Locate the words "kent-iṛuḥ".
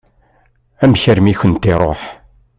1.39-2.01